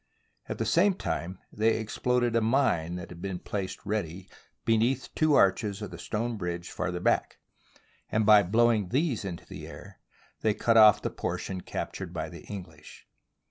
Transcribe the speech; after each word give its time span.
At 0.49 0.57
the 0.57 0.65
same 0.65 0.95
time 0.95 1.37
they 1.53 1.77
exploded 1.77 2.35
a 2.35 2.41
mine 2.41 2.95
that 2.95 3.11
had 3.11 3.21
been 3.21 3.37
placed 3.37 3.85
ready 3.85 4.27
beneath 4.65 5.13
two 5.13 5.35
arches 5.35 5.79
of 5.79 5.91
the 5.91 5.99
stone 5.99 6.37
bridge 6.37 6.71
farther 6.71 6.99
back, 6.99 7.37
and 8.11 8.25
by 8.25 8.41
blowing 8.41 8.89
these 8.89 9.23
into 9.23 9.45
the 9.45 9.67
air, 9.67 9.99
they 10.39 10.55
cut 10.55 10.75
off 10.75 11.03
the 11.03 11.11
portion 11.11 11.61
captured 11.61 12.13
by 12.13 12.29
the 12.29 12.41
English. 12.45 13.05